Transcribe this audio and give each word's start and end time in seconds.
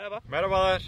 Merhaba. 0.00 0.20
Merhabalar. 0.30 0.82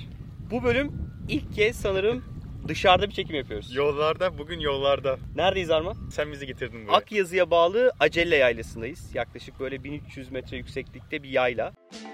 Bu 0.50 0.62
bölüm 0.62 0.92
ilk 1.28 1.54
kez 1.54 1.76
sanırım 1.76 2.24
dışarıda 2.68 3.08
bir 3.08 3.14
çekim 3.14 3.36
yapıyoruz. 3.36 3.74
Yollarda, 3.74 4.38
bugün 4.38 4.60
yollarda. 4.60 5.18
Neredeyiz 5.36 5.70
Arma? 5.70 5.94
Sen 6.10 6.32
bizi 6.32 6.46
getirdin 6.46 6.86
buraya. 6.86 6.96
Akyazı'ya 6.96 7.50
bağlı 7.50 7.92
Acelle 8.00 8.36
Yaylası'ndayız. 8.36 9.14
Yaklaşık 9.14 9.60
böyle 9.60 9.84
1300 9.84 10.30
metre 10.30 10.56
yükseklikte 10.56 11.22
bir 11.22 11.28
yayla. 11.28 11.72
Without 11.90 12.11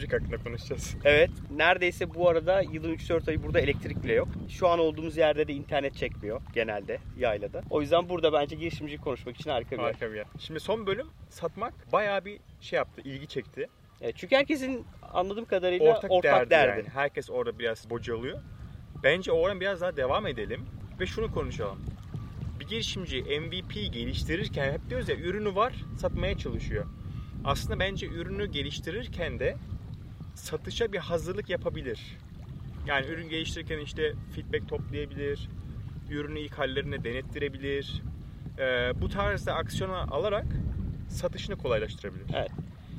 girişimcilik 0.00 0.12
hakkında 0.12 0.36
konuşacağız. 0.36 0.96
Evet, 1.04 1.30
neredeyse 1.56 2.14
bu 2.14 2.28
arada 2.28 2.60
yılın 2.60 2.94
3-4 2.94 3.30
ayı 3.30 3.42
burada 3.42 3.60
elektrik 3.60 4.04
bile 4.04 4.12
yok. 4.12 4.28
Şu 4.48 4.68
an 4.68 4.78
olduğumuz 4.78 5.16
yerde 5.16 5.48
de 5.48 5.52
internet 5.52 5.96
çekmiyor 5.96 6.40
genelde 6.54 6.98
yaylada. 7.18 7.62
O 7.70 7.80
yüzden 7.80 8.08
burada 8.08 8.32
bence 8.32 8.56
girişimcilik 8.56 9.02
konuşmak 9.02 9.36
için 9.40 9.50
harika 9.50 9.70
bir 9.70 9.76
yer. 9.82 9.84
Harika 9.84 10.10
bir 10.10 10.16
yer. 10.16 10.26
Şimdi 10.38 10.60
son 10.60 10.86
bölüm 10.86 11.06
satmak 11.28 11.92
bayağı 11.92 12.24
bir 12.24 12.38
şey 12.60 12.76
yaptı, 12.76 13.02
ilgi 13.04 13.26
çekti. 13.26 13.68
Evet, 14.00 14.14
çünkü 14.18 14.36
herkesin 14.36 14.86
anladığım 15.12 15.44
kadarıyla 15.44 15.92
Ortak, 15.92 16.10
ortak, 16.10 16.32
derdi, 16.32 16.50
derdi. 16.50 16.78
yani. 16.78 16.88
Herkes 16.88 17.30
orada 17.30 17.58
biraz 17.58 17.90
bocalıyor. 17.90 18.38
Bence 19.02 19.32
oradan 19.32 19.60
biraz 19.60 19.80
daha 19.80 19.96
devam 19.96 20.26
edelim 20.26 20.66
ve 21.00 21.06
şunu 21.06 21.32
konuşalım. 21.32 21.78
Bir 22.60 22.66
girişimci 22.66 23.22
MVP 23.22 23.74
geliştirirken 23.74 24.72
hep 24.72 24.90
diyoruz 24.90 25.08
ya 25.08 25.16
ürünü 25.16 25.54
var, 25.54 25.72
satmaya 25.98 26.38
çalışıyor. 26.38 26.86
Aslında 27.44 27.78
bence 27.80 28.06
ürünü 28.06 28.46
geliştirirken 28.46 29.38
de 29.38 29.56
satışa 30.44 30.92
bir 30.92 30.98
hazırlık 30.98 31.48
yapabilir. 31.50 32.00
Yani 32.86 33.06
ürün 33.06 33.28
geliştirirken 33.28 33.78
işte 33.78 34.12
feedback 34.34 34.68
toplayabilir, 34.68 35.48
ürünü 36.10 36.38
ilk 36.40 36.58
hallerine 36.58 37.04
denettirebilir. 37.04 38.02
Ee, 38.58 38.92
bu 39.00 39.08
tarzda 39.08 39.54
aksiyona 39.54 39.98
alarak 40.02 40.46
satışını 41.08 41.56
kolaylaştırabilir. 41.56 42.24
Evet. 42.34 42.50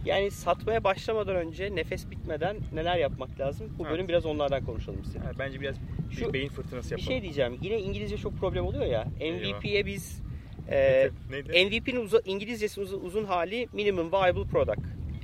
Yani 0.05 0.31
satmaya 0.31 0.83
başlamadan 0.83 1.35
önce 1.35 1.75
nefes 1.75 2.09
bitmeden 2.11 2.57
neler 2.73 2.97
yapmak 2.97 3.39
lazım? 3.39 3.67
Bu 3.79 3.83
Evet. 3.83 3.93
bölüm 3.93 4.07
biraz 4.07 4.25
onlardan 4.25 4.65
konuşalım 4.65 5.01
istedim. 5.01 5.21
Yani 5.25 5.39
bence 5.39 5.61
biraz 5.61 5.75
bir 6.11 6.15
Şu- 6.15 6.33
beyin 6.33 6.49
fırtınası 6.49 6.87
Bir 6.87 6.91
yapalım. 6.91 7.07
şey 7.07 7.21
diyeceğim. 7.21 7.57
Yine 7.61 7.79
İngilizce 7.81 8.17
çok 8.17 8.37
problem 8.37 8.65
oluyor 8.65 8.85
ya. 8.85 9.07
MVP'ye 9.19 9.85
biz 9.85 10.21
e, 10.69 11.09
Neydi? 11.31 11.49
MVP'nin 11.65 12.05
uza- 12.05 12.21
İngilizcesi 12.25 12.81
uzun, 12.81 13.01
uzun 13.01 13.25
hali 13.25 13.67
Minimum 13.73 14.11
Viable 14.11 14.43
Product. 14.51 14.79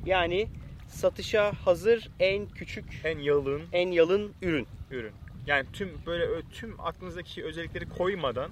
Yani 0.06 0.48
satışa 0.88 1.52
hazır 1.66 2.10
en 2.20 2.46
küçük, 2.46 2.86
en 3.04 3.20
yalın 3.20 3.62
en 3.74 3.92
yalın 3.92 4.32
ürün. 4.42 4.68
ürün. 4.92 5.12
Yani 5.48 5.66
tüm 5.74 5.90
böyle 6.06 6.26
tüm 6.54 6.80
aklınızdaki 6.80 7.44
özellikleri 7.44 7.90
koymadan 7.90 8.50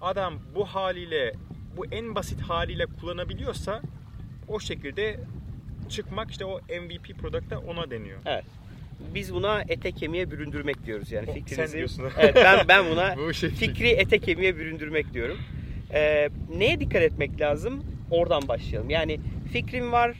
adam 0.00 0.34
bu 0.54 0.64
haliyle 0.64 1.34
bu 1.76 1.86
en 1.86 2.14
basit 2.14 2.40
haliyle 2.40 2.86
kullanabiliyorsa 2.86 3.82
o 4.48 4.60
şekilde 4.60 5.20
çıkmak 5.88 6.30
işte 6.30 6.44
o 6.44 6.58
MVP 6.60 7.18
product'a 7.18 7.58
ona 7.58 7.90
deniyor. 7.90 8.18
Evet. 8.26 8.44
Biz 9.14 9.34
buna 9.34 9.62
ete 9.68 9.92
kemiğe 9.92 10.30
büründürmek 10.30 10.86
diyoruz 10.86 11.12
yani 11.12 11.30
O, 11.30 11.34
fikrinizi. 11.34 11.54
sen 11.68 11.78
diyorsun. 11.78 12.04
Evet 12.18 12.34
ben 12.36 12.68
ben 12.68 12.90
buna 12.90 13.16
Bu 13.26 13.32
şey 13.34 13.50
fikri 13.50 13.88
ete 13.88 14.18
kemiğe 14.18 14.56
büründürmek 14.56 15.14
diyorum. 15.14 15.38
Ee, 15.92 16.28
neye 16.56 16.80
dikkat 16.80 17.02
etmek 17.02 17.40
lazım? 17.40 17.84
Oradan 18.10 18.48
başlayalım. 18.48 18.90
Yani 18.90 19.20
fikrim 19.52 19.92
var, 19.92 20.16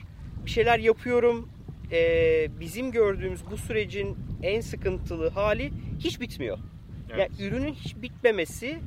bir 0.46 0.50
şeyler 0.50 0.78
yapıyorum. 0.78 1.48
Ee, 1.92 2.48
bizim 2.60 2.92
gördüğümüz 2.92 3.40
bu 3.50 3.56
sürecin 3.56 4.16
en 4.42 4.60
sıkıntılı 4.60 5.30
hali 5.30 5.70
hiç 5.98 6.20
bitmiyor. 6.20 6.58
Evet. 7.10 7.18
Yani 7.18 7.48
ürünün 7.48 7.72
hiç 7.72 7.96
bitmemesi 7.96 8.78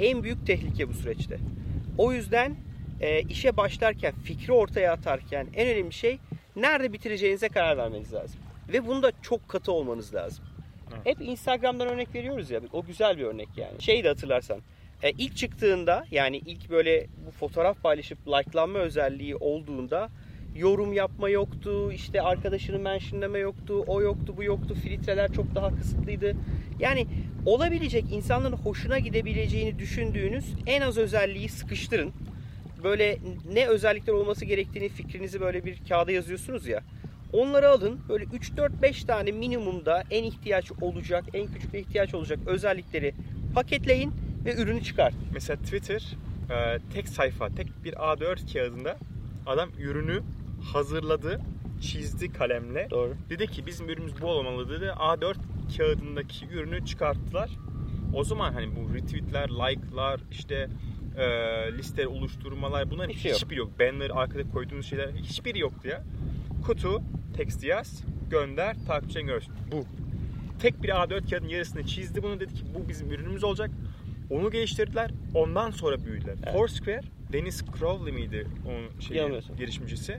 en 0.00 0.22
büyük 0.22 0.46
tehlike 0.46 0.88
bu 0.88 0.94
süreçte. 0.94 1.38
O 1.98 2.12
yüzden 2.12 2.56
e, 3.00 3.22
işe 3.22 3.56
başlarken, 3.56 4.12
fikri 4.24 4.52
ortaya 4.52 4.92
atarken 4.92 5.46
en 5.54 5.68
önemli 5.68 5.92
şey 5.92 6.18
nerede 6.56 6.92
bitireceğinize 6.92 7.48
karar 7.48 7.76
vermeniz 7.76 8.12
lazım. 8.14 8.40
Ve 8.72 8.86
bunda 8.86 9.12
çok 9.22 9.48
katı 9.48 9.72
olmanız 9.72 10.14
lazım. 10.14 10.44
Evet. 10.94 11.06
Hep 11.06 11.28
Instagram'dan 11.28 11.88
örnek 11.88 12.14
veriyoruz 12.14 12.50
ya. 12.50 12.60
O 12.72 12.84
güzel 12.84 13.18
bir 13.18 13.24
örnek 13.24 13.48
yani. 13.56 13.82
Şey 13.82 14.04
de 14.04 14.08
hatırlarsan. 14.08 14.60
e, 15.02 15.10
ilk 15.10 15.36
çıktığında 15.36 16.04
yani 16.10 16.36
ilk 16.36 16.70
böyle 16.70 17.06
bu 17.26 17.30
fotoğraf 17.30 17.82
paylaşıp 17.82 18.18
likelanma 18.28 18.78
özelliği 18.78 19.36
olduğunda 19.36 20.08
yorum 20.56 20.92
yapma 20.92 21.28
yoktu. 21.28 21.92
işte 21.92 22.22
arkadaşını 22.22 22.78
mentionleme 22.78 23.38
yoktu. 23.38 23.84
O 23.86 24.02
yoktu, 24.02 24.34
bu 24.36 24.44
yoktu. 24.44 24.74
Filtreler 24.74 25.32
çok 25.32 25.54
daha 25.54 25.76
kısıtlıydı. 25.76 26.36
Yani 26.78 27.06
olabilecek 27.46 28.04
insanların 28.12 28.56
hoşuna 28.56 28.98
gidebileceğini 28.98 29.78
düşündüğünüz 29.78 30.44
en 30.66 30.80
az 30.80 30.98
özelliği 30.98 31.48
sıkıştırın. 31.48 32.12
Böyle 32.84 33.18
ne 33.52 33.66
özellikler 33.66 34.12
olması 34.12 34.44
gerektiğini 34.44 34.88
fikrinizi 34.88 35.40
böyle 35.40 35.64
bir 35.64 35.78
kağıda 35.88 36.12
yazıyorsunuz 36.12 36.66
ya. 36.66 36.80
Onları 37.32 37.68
alın. 37.68 38.00
Böyle 38.08 38.24
3 38.24 38.56
4 38.56 38.82
5 38.82 39.04
tane 39.04 39.32
minimumda 39.32 40.04
en 40.10 40.24
ihtiyaç 40.24 40.72
olacak, 40.80 41.24
en 41.34 41.46
küçük 41.46 41.74
ihtiyaç 41.74 42.14
olacak 42.14 42.38
özellikleri 42.46 43.14
paketleyin 43.54 44.12
ve 44.44 44.54
ürünü 44.54 44.82
çıkartın. 44.82 45.20
Mesela 45.34 45.56
Twitter 45.56 46.16
e, 46.50 46.78
tek 46.94 47.08
sayfa, 47.08 47.48
tek 47.48 47.84
bir 47.84 47.92
A4 47.92 48.52
kağıdında 48.52 48.96
adam 49.46 49.70
ürünü 49.78 50.22
hazırladı, 50.72 51.40
çizdi 51.80 52.32
kalemle. 52.32 52.88
Doğru. 52.90 53.14
Dedi 53.30 53.46
ki 53.46 53.66
bizim 53.66 53.88
ürünümüz 53.88 54.20
bu 54.22 54.26
olmalı 54.26 54.70
dedi. 54.70 54.84
A4 54.84 55.34
kağıdındaki 55.76 56.46
ürünü 56.46 56.86
çıkarttılar. 56.86 57.50
O 58.14 58.24
zaman 58.24 58.52
hani 58.52 58.76
bu 58.76 58.94
retweetler, 58.94 59.48
like'lar, 59.48 60.20
işte 60.30 60.68
e, 61.16 61.22
liste 61.78 62.06
oluşturmalar 62.08 62.90
bunların 62.90 63.12
Hiçbir 63.12 63.30
yok. 63.30 63.38
hiçbiri 63.38 63.58
yok. 63.58 63.80
Banner 63.80 64.10
arkada 64.10 64.50
koyduğunuz 64.50 64.86
şeyler 64.86 65.08
hiçbiri 65.08 65.58
yoktu 65.58 65.88
ya. 65.88 66.04
Kutu, 66.66 67.02
tekst 67.36 67.64
yaz, 67.64 68.04
gönder, 68.30 68.76
takipçilerin 68.86 69.26
görsün. 69.26 69.54
Bu. 69.72 69.84
Tek 70.60 70.82
bir 70.82 70.88
A4 70.88 71.30
kağıdın 71.30 71.48
yarısını 71.48 71.86
çizdi 71.86 72.22
bunu 72.22 72.40
dedi 72.40 72.54
ki 72.54 72.64
bu 72.74 72.88
bizim 72.88 73.10
ürünümüz 73.10 73.44
olacak. 73.44 73.70
Onu 74.30 74.50
geliştirdiler. 74.50 75.10
Ondan 75.34 75.70
sonra 75.70 76.04
büyüdüler. 76.04 76.34
Evet. 76.42 76.52
Foursquare, 76.52 77.02
Dennis 77.32 77.64
Crowley 77.78 78.12
miydi 78.12 78.46
onun 78.66 79.00
şeyi, 79.00 79.40
girişimcisi? 79.58 80.18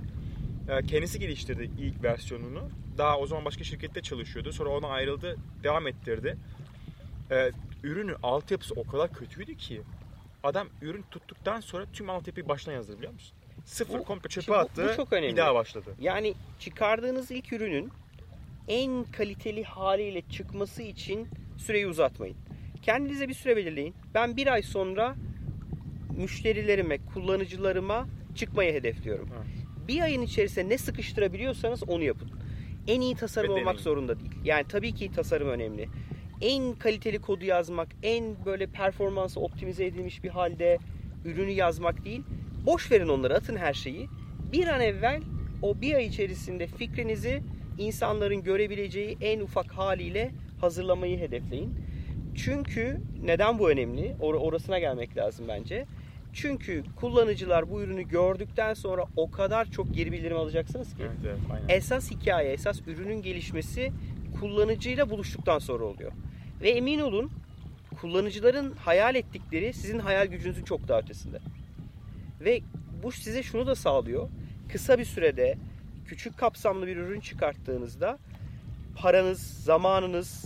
Ee, 0.69 0.85
Kendisi 0.87 1.19
geliştirdi 1.19 1.71
ilk 1.79 2.03
versiyonunu. 2.03 2.69
Daha 2.97 3.17
o 3.19 3.27
zaman 3.27 3.45
başka 3.45 3.63
şirkette 3.63 4.01
çalışıyordu. 4.01 4.53
Sonra 4.53 4.69
ona 4.69 4.87
ayrıldı, 4.87 5.35
devam 5.63 5.87
ettirdi. 5.87 6.37
Ee, 7.31 7.51
ürünü, 7.83 8.15
altyapısı 8.23 8.73
o 8.75 8.83
kadar 8.87 9.13
kötüydü 9.13 9.55
ki 9.57 9.81
adam 10.43 10.67
ürün 10.81 11.05
tuttuktan 11.11 11.59
sonra 11.59 11.85
tüm 11.93 12.09
altyapıyı 12.09 12.47
baştan 12.47 12.73
yazdı 12.73 12.97
biliyor 12.97 13.13
musun? 13.13 13.37
Sıfır 13.65 13.99
Bu- 13.99 14.03
komple 14.03 14.29
çöpe 14.29 14.45
şimdi 14.45 14.55
bu- 14.57 14.59
attı. 14.61 14.89
bu 14.91 14.95
çok 14.95 15.13
önemli. 15.13 15.31
Bir 15.31 15.37
daha 15.37 15.55
başladı. 15.55 15.95
Yani 15.99 16.33
çıkardığınız 16.59 17.31
ilk 17.31 17.53
ürünün 17.53 17.91
en 18.67 19.03
kaliteli 19.03 19.63
haliyle 19.63 20.21
çıkması 20.21 20.83
için 20.83 21.27
süreyi 21.57 21.87
uzatmayın. 21.87 22.37
Kendinize 22.81 23.29
bir 23.29 23.33
süre 23.33 23.55
belirleyin. 23.57 23.95
Ben 24.13 24.37
bir 24.37 24.47
ay 24.47 24.61
sonra 24.63 25.15
müşterilerime, 26.17 26.97
kullanıcılarıma 27.13 28.07
çıkmayı 28.35 28.73
hedefliyorum. 28.73 29.29
Evet. 29.35 29.60
Bir 29.91 30.01
ayın 30.01 30.21
içerisinde 30.21 30.69
ne 30.69 30.77
sıkıştırabiliyorsanız 30.77 31.83
onu 31.83 32.03
yapın. 32.03 32.29
En 32.87 33.01
iyi 33.01 33.15
tasarım 33.15 33.49
Ve 33.55 33.59
olmak 33.59 33.79
zorunda 33.79 34.19
değil. 34.19 34.31
Yani 34.43 34.65
tabii 34.69 34.93
ki 34.93 35.11
tasarım 35.11 35.49
önemli. 35.49 35.89
En 36.41 36.73
kaliteli 36.73 37.19
kodu 37.19 37.45
yazmak, 37.45 37.87
en 38.03 38.35
böyle 38.45 38.67
performansı 38.67 39.39
optimize 39.39 39.85
edilmiş 39.85 40.23
bir 40.23 40.29
halde 40.29 40.77
ürünü 41.25 41.51
yazmak 41.51 42.05
değil. 42.05 42.21
Boş 42.65 42.91
verin 42.91 43.07
onları, 43.07 43.35
atın 43.35 43.55
her 43.55 43.73
şeyi. 43.73 44.07
Bir 44.51 44.67
an 44.67 44.81
evvel 44.81 45.21
o 45.61 45.81
bir 45.81 45.95
ay 45.95 46.05
içerisinde 46.05 46.67
fikrinizi 46.67 47.43
insanların 47.77 48.43
görebileceği 48.43 49.17
en 49.21 49.39
ufak 49.39 49.71
haliyle 49.71 50.31
hazırlamayı 50.61 51.19
hedefleyin. 51.19 51.75
Çünkü 52.35 52.97
neden 53.23 53.59
bu 53.59 53.69
önemli? 53.69 54.15
Or- 54.21 54.37
orasına 54.37 54.79
gelmek 54.79 55.17
lazım 55.17 55.45
bence. 55.47 55.85
Çünkü 56.33 56.83
kullanıcılar 56.95 57.71
bu 57.71 57.81
ürünü 57.81 58.01
gördükten 58.01 58.73
sonra 58.73 59.05
o 59.15 59.31
kadar 59.31 59.71
çok 59.71 59.93
geri 59.93 60.11
bildirim 60.11 60.37
alacaksınız 60.37 60.87
ki. 60.87 61.03
Evet, 61.03 61.17
evet, 61.25 61.39
aynen. 61.53 61.69
Esas 61.69 62.11
hikaye, 62.11 62.51
esas 62.51 62.81
ürünün 62.87 63.21
gelişmesi 63.21 63.91
kullanıcıyla 64.39 65.09
buluştuktan 65.09 65.59
sonra 65.59 65.83
oluyor. 65.83 66.11
Ve 66.61 66.69
emin 66.69 66.99
olun 66.99 67.31
kullanıcıların 68.01 68.71
hayal 68.71 69.15
ettikleri 69.15 69.73
sizin 69.73 69.99
hayal 69.99 70.25
gücünüzün 70.25 70.63
çok 70.63 70.87
daha 70.87 70.99
ötesinde. 70.99 71.39
Ve 72.41 72.61
bu 73.03 73.11
size 73.11 73.43
şunu 73.43 73.67
da 73.67 73.75
sağlıyor. 73.75 74.29
Kısa 74.71 74.97
bir 74.97 75.05
sürede 75.05 75.57
küçük 76.05 76.37
kapsamlı 76.37 76.87
bir 76.87 76.97
ürün 76.97 77.19
çıkarttığınızda 77.19 78.17
paranız, 78.95 79.41
zamanınız, 79.41 80.45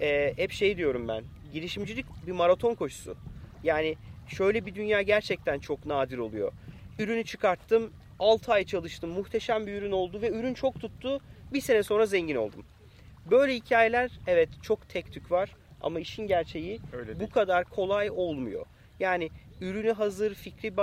e, 0.00 0.32
hep 0.36 0.52
şey 0.52 0.76
diyorum 0.76 1.08
ben. 1.08 1.24
girişimcilik 1.52 2.06
bir 2.26 2.32
maraton 2.32 2.74
koşusu. 2.74 3.16
Yani 3.64 3.96
şöyle 4.28 4.66
bir 4.66 4.74
dünya 4.74 5.02
gerçekten 5.02 5.58
çok 5.58 5.86
nadir 5.86 6.18
oluyor. 6.18 6.52
Ürünü 6.98 7.24
çıkarttım, 7.24 7.92
6 8.18 8.52
ay 8.52 8.64
çalıştım, 8.64 9.10
muhteşem 9.10 9.66
bir 9.66 9.72
ürün 9.72 9.92
oldu 9.92 10.22
ve 10.22 10.30
ürün 10.30 10.54
çok 10.54 10.80
tuttu. 10.80 11.20
Bir 11.52 11.60
sene 11.60 11.82
sonra 11.82 12.06
zengin 12.06 12.36
oldum. 12.36 12.66
Böyle 13.30 13.54
hikayeler 13.54 14.10
evet 14.26 14.48
çok 14.62 14.88
tek 14.88 15.12
tük 15.12 15.30
var 15.30 15.50
ama 15.80 16.00
işin 16.00 16.26
gerçeği 16.26 16.80
Öyle 16.92 17.20
bu 17.20 17.30
kadar 17.30 17.64
kolay 17.64 18.10
olmuyor. 18.10 18.66
Yani 19.00 19.30
ürünü 19.60 19.92
hazır, 19.92 20.34
fikri 20.34 20.76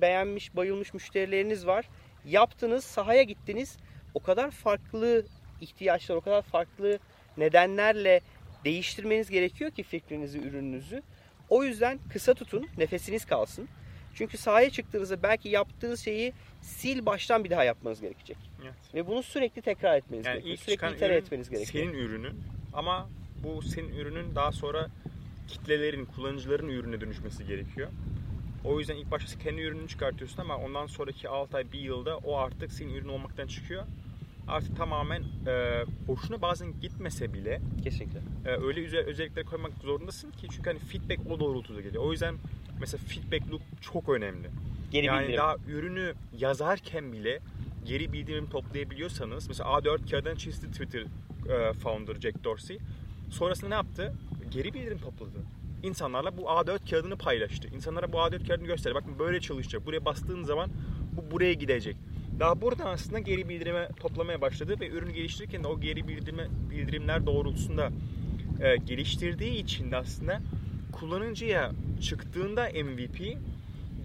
beğenmiş, 0.00 0.56
bayılmış 0.56 0.94
müşterileriniz 0.94 1.66
var. 1.66 1.88
Yaptınız, 2.24 2.84
sahaya 2.84 3.22
gittiniz. 3.22 3.76
O 4.14 4.20
kadar 4.20 4.50
farklı 4.50 5.26
ihtiyaçlar, 5.60 6.16
o 6.16 6.20
kadar 6.20 6.42
farklı 6.42 6.98
nedenlerle 7.36 8.20
değiştirmeniz 8.64 9.30
gerekiyor 9.30 9.70
ki 9.70 9.82
fikrinizi, 9.82 10.38
ürününüzü. 10.38 11.02
O 11.50 11.64
yüzden 11.64 11.98
kısa 12.12 12.34
tutun, 12.34 12.66
nefesiniz 12.78 13.24
kalsın. 13.24 13.68
Çünkü 14.14 14.38
sahaya 14.38 14.70
çıktığınızda 14.70 15.22
belki 15.22 15.48
yaptığınız 15.48 16.00
şeyi 16.00 16.32
sil 16.76 16.98
baştan 17.06 17.44
bir 17.44 17.50
daha 17.50 17.64
yapmanız 17.64 18.00
gerekecek. 18.00 18.36
Evet. 18.62 18.74
Ve 18.94 19.06
bunu 19.06 19.22
sürekli 19.22 19.62
tekrar 19.62 19.96
etmeniz 19.96 20.26
Yani 20.26 20.34
gerekiyor. 20.34 20.54
ilk 20.56 20.62
Sürekli 20.62 21.06
ürün 21.06 21.14
etmeniz 21.14 21.50
gerekiyor. 21.50 21.84
senin 21.84 21.98
ürünün 21.98 22.40
ama 22.72 23.08
bu 23.44 23.62
senin 23.62 23.88
ürünün 23.88 24.34
daha 24.34 24.52
sonra 24.52 24.88
kitlelerin, 25.48 26.04
kullanıcıların 26.04 26.68
ürüne 26.68 27.00
dönüşmesi 27.00 27.46
gerekiyor. 27.46 27.88
O 28.64 28.78
yüzden 28.78 28.96
ilk 28.96 29.10
başta 29.10 29.38
kendi 29.38 29.60
ürününü 29.60 29.88
çıkartıyorsun 29.88 30.40
ama 30.42 30.56
ondan 30.56 30.86
sonraki 30.86 31.28
6 31.28 31.56
ay, 31.56 31.72
1 31.72 31.78
yılda 31.78 32.16
o 32.18 32.36
artık 32.36 32.72
senin 32.72 32.94
ürün 32.94 33.08
olmaktan 33.08 33.46
çıkıyor. 33.46 33.84
Artık 34.48 34.76
tamamen 34.76 35.22
e, 35.46 35.84
hoşuna 36.06 36.42
bazen 36.42 36.80
gitmese 36.80 37.32
bile 37.32 37.60
Kesinlikle. 37.84 38.20
e, 38.46 38.50
öyle 38.50 38.86
özel, 38.86 39.00
özellikler 39.00 39.44
koymak 39.44 39.72
zorundasın 39.82 40.30
ki 40.30 40.46
çünkü 40.52 40.70
hani 40.70 40.78
feedback 40.78 41.30
o 41.30 41.40
doğrultuda 41.40 41.80
geliyor. 41.80 42.04
O 42.04 42.12
yüzden 42.12 42.34
mesela 42.80 43.02
feedback 43.08 43.52
loop 43.52 43.62
çok 43.80 44.08
önemli. 44.08 44.48
Geri 44.90 45.06
yani 45.06 45.22
bildirim. 45.22 45.38
daha 45.38 45.56
ürünü 45.68 46.14
yazarken 46.38 47.12
bile 47.12 47.40
geri 47.84 48.12
bildirim 48.12 48.50
toplayabiliyorsanız 48.50 49.48
mesela 49.48 49.70
A4 49.70 50.10
kağıdını 50.10 50.36
çizdi 50.36 50.70
Twitter 50.70 51.00
e, 51.48 51.72
founder 51.72 52.14
Jack 52.14 52.44
Dorsey. 52.44 52.78
Sonrasında 53.30 53.68
ne 53.68 53.74
yaptı? 53.74 54.14
Geri 54.50 54.74
bildirim 54.74 54.98
topladı. 54.98 55.38
İnsanlarla 55.82 56.36
bu 56.36 56.42
A4 56.42 56.90
kağıdını 56.90 57.16
paylaştı. 57.16 57.68
İnsanlara 57.74 58.12
bu 58.12 58.16
A4 58.16 58.46
kağıdını 58.48 58.66
gösterdi. 58.66 58.94
Bakın 58.94 59.18
böyle 59.18 59.40
çalışacak. 59.40 59.86
Buraya 59.86 60.04
bastığın 60.04 60.42
zaman 60.42 60.70
bu 61.12 61.30
buraya 61.30 61.52
gidecek. 61.52 61.96
Daha 62.40 62.60
buradan 62.60 62.86
aslında 62.86 63.18
geri 63.18 63.48
bildirime 63.48 63.88
toplamaya 63.96 64.40
başladı 64.40 64.80
ve 64.80 64.88
ürünü 64.88 65.12
geliştirirken 65.12 65.64
de 65.64 65.68
o 65.68 65.80
geri 65.80 66.08
bildirime, 66.08 66.46
bildirimler 66.70 67.26
doğrultusunda 67.26 67.90
e, 68.60 68.76
geliştirdiği 68.76 69.52
için 69.62 69.90
de 69.90 69.96
aslında 69.96 70.40
kullanıcıya 70.92 71.70
çıktığında 72.02 72.64
MVP 72.84 73.20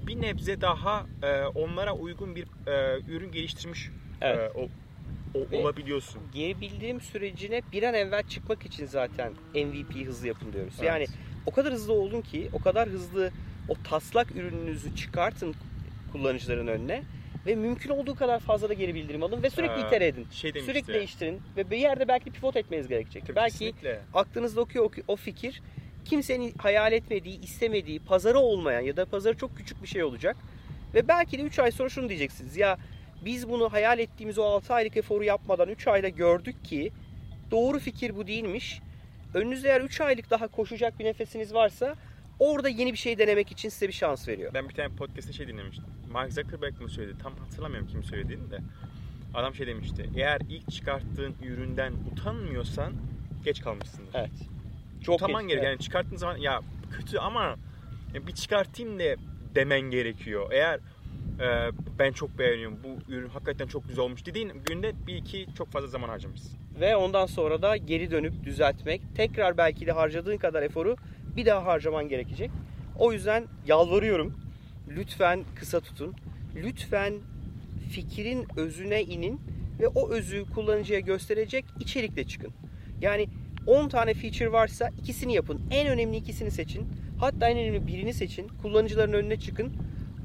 bir 0.08 0.22
nebze 0.22 0.62
daha 0.62 1.06
e, 1.24 1.42
onlara 1.44 1.94
uygun 1.94 2.36
bir 2.36 2.44
e, 2.68 3.00
ürün 3.08 3.32
geliştirmiş 3.32 3.90
Evet. 4.22 4.52
e, 4.56 4.60
o, 4.60 4.68
o- 5.40 5.52
Ve- 5.52 5.58
olabiliyorsun. 5.58 6.22
geri 6.34 6.62
bildirim 6.62 7.02
sürecine 7.02 7.62
bir 7.72 7.84
an 7.84 7.94
evvel 7.94 8.24
çıkmak 8.24 8.66
için 8.66 8.86
zaten 8.86 9.34
MVP 9.56 10.06
hızlı 10.08 10.28
yapın 10.28 10.54
diyoruz. 10.54 10.74
Evet. 10.78 10.88
Yani 10.88 11.06
o 11.46 11.52
kadar 11.52 11.74
hızlı 11.74 11.94
olun 11.94 12.22
ki 12.22 12.50
o 12.54 12.60
kadar 12.60 12.90
hızlı 12.90 13.32
o 13.70 13.74
taslak 13.84 14.36
ürününüzü 14.36 14.96
çıkartın 14.96 15.56
kullanıcıların 16.12 16.68
önüne 16.68 17.04
ve 17.45 17.56
mümkün 17.56 17.90
olduğu 17.90 18.16
kadar 18.16 18.40
fazla 18.40 18.69
da 18.69 18.74
geri 18.74 18.95
bildirim 18.95 19.24
alın 19.24 19.44
ve 19.44 19.50
sürekli 19.50 19.81
Ee, 19.81 19.88
itere 19.88 20.07
edin. 20.07 20.28
Şey 20.31 20.54
demişti. 20.54 20.72
Sürekli 20.72 20.94
değiştirin 20.94 21.42
ve 21.57 21.72
bir 21.72 21.78
yerde 21.78 22.07
belki 22.07 22.31
pivot 22.31 22.56
etmeniz 22.56 22.88
gerekecek. 22.88 23.25
Tabii 23.25 23.36
belki 23.36 23.51
kesinlikle. 23.51 24.00
aklınızda 24.13 24.62
okuyor 24.62 24.86
o, 24.86 24.92
o 25.07 25.16
fikir 25.16 25.62
kimsenin 26.06 26.54
hayal 26.57 26.92
etmediği, 26.94 27.42
istemediği, 27.42 28.00
pazarı 28.00 28.40
olmayan 28.40 28.81
ya 28.81 28.98
da 28.98 29.06
pazarı 29.06 29.38
çok 29.38 29.57
küçük 29.57 29.84
bir 29.84 29.88
şey 29.88 30.04
olacak. 30.04 30.38
Ve 30.94 31.07
belki 31.07 31.38
de 31.38 31.42
3 31.42 31.60
ay 31.60 31.72
sonra 31.72 31.90
şunu 31.90 32.10
diyeceksiniz. 32.10 32.57
Ya 32.57 32.78
biz 33.25 33.50
bunu 33.50 33.74
hayal 33.74 34.00
ettiğimiz 34.00 34.38
o 34.38 34.44
6 34.44 34.74
aylık 34.74 34.98
eforu 34.98 35.24
yapmadan 35.24 35.69
3 35.69 35.88
ayda 35.88 36.10
gördük 36.10 36.66
ki 36.66 36.92
doğru 37.51 37.80
fikir 37.80 38.16
bu 38.16 38.28
değilmiş. 38.28 38.81
Önünüzde 39.34 39.69
eğer 39.69 39.81
3 39.81 40.01
aylık 40.01 40.30
daha 40.30 40.48
koşacak 40.48 41.00
bir 41.00 41.06
nefesiniz 41.06 41.54
varsa 41.54 41.96
orada 42.39 42.69
yeni 42.69 42.94
bir 42.94 42.98
şey 42.98 43.18
denemek 43.18 43.51
için 43.51 43.69
size 43.69 43.88
bir 43.88 43.94
şans 43.94 44.28
veriyor. 44.28 44.54
Ben 44.54 44.69
bir 44.69 44.74
tane 44.74 44.96
podcast'te 44.96 45.34
şey 45.34 45.48
dinlemiştim. 45.48 45.86
Mark 46.13 46.33
Zuckerberg 46.33 46.81
mi 46.81 46.89
söyledi? 46.89 47.18
Tam 47.24 47.36
hatırlamıyorum 47.36 47.88
kim 47.88 48.04
söylediğini 48.04 48.51
de. 48.51 48.57
Adam 49.33 49.56
şey 49.56 49.68
demişti. 49.68 50.10
Eğer 50.15 50.42
ilk 50.50 50.71
çıkarttığın 50.71 51.36
üründen 51.44 51.94
utanmıyorsan 52.12 52.94
geç 53.45 53.62
kalmışsındır. 53.62 54.12
Evet. 54.13 54.31
Çok 55.04 55.15
Utanman 55.15 55.44
geç, 55.44 55.50
gerekiyor. 55.50 55.69
evet. 55.69 55.80
Yani 55.80 55.86
çıkarttığın 55.86 56.18
zaman 56.18 56.38
ya 56.38 56.62
kötü 56.92 57.18
ama 57.18 57.56
bir 58.27 58.33
çıkartayım 58.33 59.00
da 59.00 59.04
demen 59.56 59.81
gerekiyor. 59.81 60.50
Eğer 60.51 60.80
e, 61.39 61.71
ben 62.00 62.12
çok 62.12 62.39
beğeniyorum 62.39 62.77
bu 62.83 63.12
ürün 63.12 63.30
hakikaten 63.30 63.68
çok 63.68 63.88
güzel 63.88 64.04
olmuş 64.04 64.25
dediğin 64.25 64.51
günde 64.65 64.94
bir 65.07 65.15
iki 65.15 65.48
çok 65.57 65.71
fazla 65.71 65.88
zaman 65.88 66.10
harcamışsın. 66.10 66.57
Ve 66.80 66.95
ondan 66.95 67.25
sonra 67.25 67.62
da 67.62 67.77
geri 67.77 68.12
dönüp 68.12 68.44
düzeltmek, 68.44 69.01
tekrar 69.15 69.57
belki 69.57 69.88
de 69.88 69.92
harcadığın 69.92 70.38
kadar 70.38 70.63
eforu 70.63 70.95
bir 71.36 71.45
daha 71.45 71.65
harcaman 71.65 72.10
gerekecek. 72.10 72.51
O 73.00 73.13
yüzden 73.13 73.48
yalvarıyorum. 73.68 74.43
Lütfen 74.90 75.44
kısa 75.56 75.80
tutun. 75.80 76.16
Lütfen 76.56 77.14
fikrin 77.90 78.48
özüne 78.58 79.04
inin 79.04 79.42
ve 79.80 79.88
o 79.88 80.10
özü 80.10 80.46
kullanıcıya 80.56 81.00
gösterecek 81.00 81.66
içerikle 81.80 82.24
çıkın. 82.24 82.52
Yani 83.02 83.28
10 83.68 83.90
tane 83.90 84.14
feature 84.14 84.52
varsa 84.52 84.90
ikisini 85.02 85.34
yapın. 85.34 85.62
En 85.72 85.88
önemli 85.88 86.18
ikisini 86.18 86.52
seçin. 86.52 86.88
Hatta 87.20 87.50
en 87.50 87.58
önemli 87.58 87.88
birini 87.88 88.14
seçin. 88.14 88.48
Kullanıcıların 88.48 89.14
önüne 89.14 89.40
çıkın. 89.40 89.74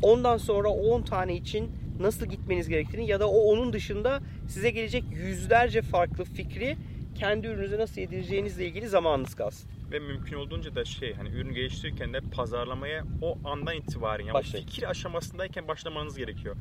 Ondan 0.03 0.37
sonra 0.37 0.69
o 0.69 0.95
10 0.95 1.03
tane 1.03 1.37
için 1.37 1.71
nasıl 2.01 2.27
gitmeniz 2.27 2.69
gerektiğini 2.69 3.07
ya 3.07 3.21
da 3.21 3.29
o 3.29 3.39
onun 3.39 3.73
dışında 3.73 4.21
size 4.49 4.71
gelecek 4.71 5.05
yüzlerce 5.13 5.83
farklı 5.83 6.25
fikri 6.25 6.77
kendi 7.15 7.47
ürününüze 7.47 7.79
nasıl 7.79 8.01
yedireceğinizle 8.01 8.67
ilgili 8.67 8.89
zamanınız 8.89 9.35
kalsın. 9.35 9.71
Ve 9.93 9.99
mümkün 9.99 10.37
olduğunca 10.37 10.75
da 10.75 10.85
şey 10.85 11.15
hani 11.15 11.29
ürün 11.29 11.55
geliştirirken 11.55 12.13
de 12.13 12.21
pazarlamaya 12.21 13.05
o 13.23 13.39
andan 13.45 13.77
itibaren 13.77 14.25
yani 14.25 14.35
Başlayın. 14.35 14.67
fikir 14.67 14.91
aşamasındayken 14.91 15.69
başlamanız 15.69 16.17
gerekiyor. 16.17 16.57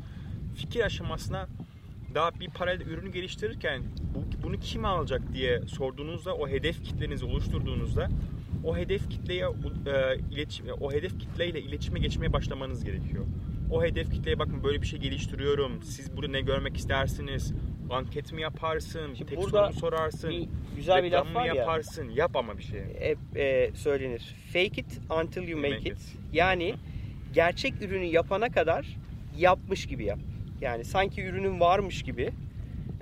Fikir 0.55 0.81
aşamasına 0.81 1.47
daha 2.15 2.39
bir 2.39 2.49
paralel 2.49 2.81
ürünü 2.81 3.11
geliştirirken 3.11 3.83
bu, 4.15 4.43
bunu 4.43 4.59
kim 4.59 4.85
alacak 4.85 5.33
diye 5.33 5.61
sorduğunuzda 5.61 6.35
o 6.35 6.47
hedef 6.47 6.83
kitlenizi 6.83 7.25
oluşturduğunuzda 7.25 8.09
o 8.63 8.77
hedef 8.77 9.09
kitleye 9.09 9.45
e, 9.45 10.19
iletişim 10.31 10.65
o 10.81 10.91
hedef 10.91 11.19
kitleyle 11.19 11.61
iletişime 11.61 11.99
geçmeye 11.99 12.33
başlamanız 12.33 12.83
gerekiyor. 12.83 13.25
O 13.71 13.83
hedef 13.83 14.11
kitleye 14.11 14.39
bakın 14.39 14.63
böyle 14.63 14.81
bir 14.81 14.87
şey 14.87 14.99
geliştiriyorum. 14.99 15.83
Siz 15.83 16.17
burada 16.17 16.31
ne 16.31 16.41
görmek 16.41 16.77
istersiniz? 16.77 17.53
Anket 17.91 18.33
mi 18.33 18.41
yaparsın? 18.41 19.13
Şimdi 19.17 19.29
Tek 19.29 19.39
burada 19.41 19.67
soru 19.71 19.79
sorarsın? 19.79 20.29
Bir 20.29 20.47
güzel 20.75 21.03
bir 21.03 21.11
laf 21.11 21.35
var 21.35 21.45
ya. 21.45 21.53
yaparsın? 21.53 22.09
Yap 22.09 22.35
ama 22.35 22.57
bir 22.57 22.63
şey. 22.63 22.81
hep 22.99 23.17
e, 23.35 23.71
söylenir. 23.75 24.35
Fake 24.53 24.65
it 24.81 24.99
until 25.21 25.47
you 25.47 25.61
make, 25.61 25.73
Make 25.73 25.89
it. 25.89 25.97
it. 25.97 26.15
Yani 26.33 26.75
gerçek 27.33 27.81
ürünü 27.81 28.05
yapana 28.05 28.49
kadar 28.49 28.97
yapmış 29.37 29.85
gibi 29.85 30.03
yap. 30.05 30.19
Yani 30.61 30.85
sanki 30.85 31.23
ürünün 31.23 31.59
varmış 31.59 32.03
gibi 32.03 32.29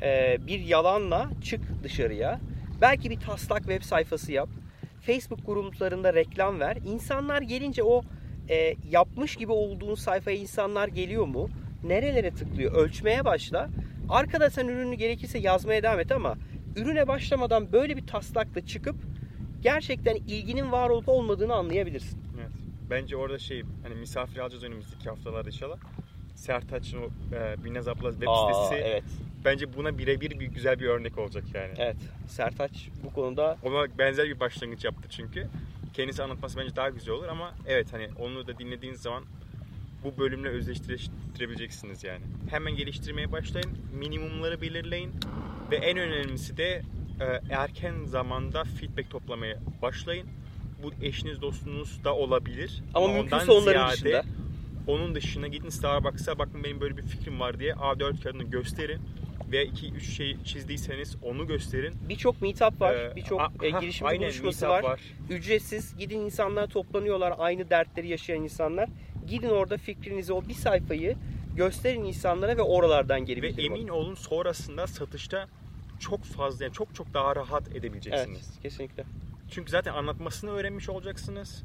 e, 0.01 0.37
bir 0.47 0.59
yalanla 0.59 1.29
çık 1.43 1.61
dışarıya. 1.83 2.39
Belki 2.81 3.09
bir 3.09 3.19
taslak 3.19 3.59
web 3.59 3.81
sayfası 3.81 4.31
yap. 4.31 4.49
Facebook 5.01 5.45
gruplarında 5.45 6.13
reklam 6.13 6.59
ver. 6.59 6.77
İnsanlar 6.85 7.41
gelince 7.41 7.83
o 7.83 8.01
e, 8.49 8.75
yapmış 8.91 9.35
gibi 9.35 9.51
olduğun 9.51 9.95
sayfaya 9.95 10.37
insanlar 10.37 10.87
geliyor 10.87 11.25
mu? 11.25 11.49
Nerelere 11.83 12.31
tıklıyor? 12.31 12.73
Ölçmeye 12.75 13.25
başla. 13.25 13.69
Arkada 14.09 14.49
sen 14.49 14.67
ürünü 14.67 14.95
gerekirse 14.95 15.39
yazmaya 15.39 15.83
devam 15.83 15.99
et 15.99 16.11
ama 16.11 16.35
ürüne 16.75 17.07
başlamadan 17.07 17.71
böyle 17.71 17.97
bir 17.97 18.07
taslakla 18.07 18.65
çıkıp 18.65 18.95
gerçekten 19.61 20.15
ilginin 20.15 20.71
var 20.71 20.89
olup 20.89 21.09
olmadığını 21.09 21.53
anlayabilirsin. 21.53 22.19
Evet. 22.39 22.51
Bence 22.89 23.17
orada 23.17 23.39
şey 23.39 23.63
hani 23.83 23.95
misafir 23.95 24.39
alacağız 24.39 24.63
önümüzdeki 24.63 25.09
haftalarda 25.09 25.49
inşallah. 25.49 25.77
Sertaç'ın 26.35 26.97
o 26.97 27.35
e, 27.35 27.63
Binnaz 27.63 27.87
Abla 27.87 28.11
web 28.11 28.27
sitesi 28.27 28.83
evet. 28.83 29.03
bence 29.45 29.73
buna 29.73 29.97
birebir 29.97 30.39
bir 30.39 30.45
güzel 30.45 30.79
bir 30.79 30.85
örnek 30.85 31.17
olacak 31.17 31.43
yani. 31.53 31.73
Evet. 31.77 31.95
Sertaç 32.27 32.89
bu 33.03 33.13
konuda 33.13 33.57
Ona 33.63 33.97
benzer 33.97 34.25
bir 34.25 34.39
başlangıç 34.39 34.85
yaptı 34.85 35.09
çünkü. 35.09 35.47
Kendisi 35.93 36.23
anlatması 36.23 36.59
bence 36.59 36.75
daha 36.75 36.89
güzel 36.89 37.13
olur 37.13 37.27
ama 37.27 37.53
evet 37.67 37.93
hani 37.93 38.09
onu 38.19 38.47
da 38.47 38.57
dinlediğiniz 38.57 39.01
zaman 39.01 39.23
bu 40.05 40.17
bölümle 40.17 40.49
özdeşleştirebileceksiniz 40.49 42.03
yani. 42.03 42.21
Hemen 42.49 42.75
geliştirmeye 42.75 43.31
başlayın, 43.31 43.69
minimumları 43.93 44.61
belirleyin 44.61 45.11
ve 45.71 45.75
en 45.75 45.97
önemlisi 45.97 46.57
de 46.57 46.81
e, 47.21 47.53
erken 47.53 47.93
zamanda 48.05 48.63
feedback 48.63 49.09
toplamaya 49.09 49.59
başlayın. 49.81 50.27
Bu 50.83 51.05
eşiniz 51.05 51.41
dostunuz 51.41 52.03
da 52.03 52.15
olabilir. 52.15 52.83
ama 52.93 53.05
ondan 53.05 53.15
mümkünse 53.19 53.51
onların 53.51 53.95
ziyade 53.95 54.23
dışında. 54.23 54.35
Onun 54.87 55.15
dışına 55.15 55.47
gidin 55.47 55.69
Starbucks'a 55.69 56.39
bakın 56.39 56.63
benim 56.63 56.81
böyle 56.81 56.97
bir 56.97 57.01
fikrim 57.01 57.39
var 57.39 57.59
diye 57.59 57.73
A4 57.73 58.23
kağıdını 58.23 58.43
gösterin. 58.43 59.01
veya 59.51 59.63
2-3 59.63 59.99
şey 59.99 60.37
çizdiyseniz 60.43 61.15
onu 61.23 61.47
gösterin. 61.47 61.93
Birçok 62.09 62.41
meetup 62.41 62.81
var, 62.81 62.95
Ee, 62.95 63.15
birçok 63.15 63.41
e, 63.63 63.69
girişimci 63.69 64.19
buluşması 64.19 64.67
meetup 64.67 64.83
var. 64.89 64.99
Ücretsiz. 65.29 65.97
Gidin 65.97 66.19
insanlar 66.19 66.67
toplanıyorlar, 66.67 67.33
aynı 67.37 67.69
dertleri 67.69 68.07
yaşayan 68.07 68.43
insanlar. 68.43 68.89
Gidin 69.27 69.49
orada 69.49 69.77
fikrinizi, 69.77 70.33
o 70.33 70.47
bir 70.47 70.53
sayfayı 70.53 71.15
gösterin 71.55 72.03
insanlara 72.03 72.57
ve 72.57 72.61
oralardan 72.61 73.25
geri 73.25 73.41
Ve 73.41 73.47
bildirim 73.49 73.71
alın. 73.73 73.81
emin 73.81 73.89
olun 73.91 74.15
sonrasında 74.15 74.87
satışta 74.87 75.47
çok 75.99 76.23
fazla 76.23 76.65
yani 76.65 76.73
çok 76.73 76.95
çok 76.95 77.13
daha 77.13 77.35
rahat 77.35 77.63
Evet, 77.67 77.75
edebileceksiniz. 77.77 78.59
kesinlikle. 78.63 79.03
Çünkü 79.51 79.71
zaten 79.71 79.93
anlatmasını 79.93 80.51
öğrenmiş 80.51 80.89
olacaksınız. 80.89 81.63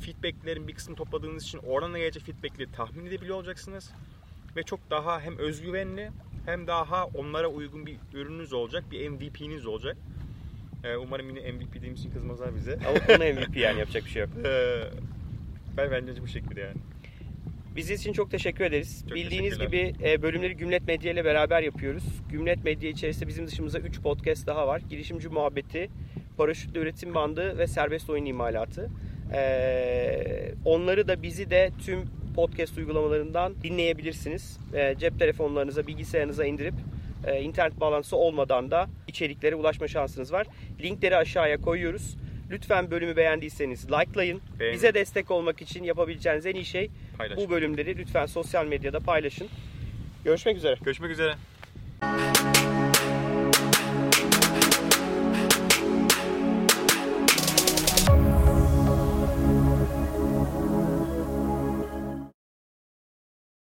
Feedbacklerin 0.00 0.68
bir 0.68 0.74
kısmını 0.74 0.96
topladığınız 0.96 1.42
için 1.42 1.58
oradan 1.58 1.94
da 1.94 1.98
gelecek 1.98 2.22
feedbackleri 2.22 2.72
tahmin 2.72 3.06
edebiliyor 3.06 3.36
olacaksınız. 3.36 3.90
Ve 4.56 4.62
çok 4.62 4.90
daha 4.90 5.20
hem 5.20 5.38
özgüvenli 5.38 6.10
hem 6.46 6.66
daha 6.66 7.06
onlara 7.06 7.48
uygun 7.48 7.86
bir 7.86 7.96
ürününüz 8.14 8.52
olacak, 8.52 8.84
bir 8.90 9.08
MVP'niz 9.08 9.66
olacak. 9.66 9.96
Ee, 10.84 10.96
umarım 10.96 11.28
yine 11.28 11.52
MVP 11.52 11.74
dediğimiz 11.74 12.00
için 12.00 12.10
kızmazlar 12.10 12.54
bize. 12.56 12.78
Ama 12.88 13.06
konu 13.06 13.18
MVP 13.18 13.56
yani 13.56 13.78
yapacak 13.80 14.04
bir 14.04 14.10
şey 14.10 14.22
yok. 14.22 14.30
Ee, 14.44 14.84
ben 15.76 15.90
bence 15.90 16.22
bu 16.22 16.28
şekilde 16.28 16.60
yani. 16.60 16.76
Bizi 17.78 17.94
için 17.94 18.12
çok 18.12 18.30
teşekkür 18.30 18.64
ederiz. 18.64 19.04
Çok 19.08 19.16
Bildiğiniz 19.16 19.58
gibi 19.58 19.92
e, 20.04 20.22
bölümleri 20.22 20.56
Gümlet 20.56 20.86
Medya 20.86 21.12
ile 21.12 21.24
beraber 21.24 21.62
yapıyoruz. 21.62 22.04
Gümlet 22.28 22.64
Medya 22.64 22.90
içerisinde 22.90 23.28
bizim 23.28 23.46
dışımızda 23.46 23.78
3 23.78 24.00
podcast 24.00 24.46
daha 24.46 24.66
var. 24.66 24.82
Girişimci 24.90 25.28
Muhabbeti, 25.28 25.90
Paraşütlü 26.36 26.80
Üretim 26.80 27.14
Bandı 27.14 27.58
ve 27.58 27.66
Serbest 27.66 28.10
Oyun 28.10 28.24
İmalatı. 28.24 28.90
E, 29.32 30.54
onları 30.64 31.08
da 31.08 31.22
bizi 31.22 31.50
de 31.50 31.70
tüm 31.84 32.00
podcast 32.34 32.78
uygulamalarından 32.78 33.54
dinleyebilirsiniz. 33.62 34.58
E, 34.74 34.94
cep 34.98 35.18
telefonlarınıza, 35.18 35.86
bilgisayarınıza 35.86 36.44
indirip 36.44 36.74
e, 37.26 37.40
internet 37.42 37.80
bağlantısı 37.80 38.16
olmadan 38.16 38.70
da 38.70 38.88
içeriklere 39.08 39.54
ulaşma 39.54 39.88
şansınız 39.88 40.32
var. 40.32 40.46
Linkleri 40.82 41.16
aşağıya 41.16 41.60
koyuyoruz. 41.60 42.16
Lütfen 42.50 42.90
bölümü 42.90 43.16
beğendiyseniz 43.16 43.90
likelayın. 43.92 44.40
Beğenin. 44.58 44.74
Bize 44.74 44.94
destek 44.94 45.30
olmak 45.30 45.62
için 45.62 45.84
yapabileceğiniz 45.84 46.46
en 46.46 46.54
iyi 46.54 46.64
şey 46.64 46.90
Paylaş. 47.18 47.38
bu 47.38 47.50
bölümleri 47.50 47.98
lütfen 47.98 48.26
sosyal 48.26 48.66
medyada 48.66 49.00
paylaşın. 49.00 49.48
Görüşmek 50.24 50.56
üzere. 50.56 50.76
Görüşmek 50.84 51.10
üzere. 51.10 51.34